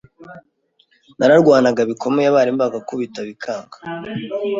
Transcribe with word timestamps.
nararwanaga 1.17 1.81
bikomeye, 1.89 2.27
abarimu 2.29 2.59
bagakubita 2.63 3.19
bikanga 3.29 3.77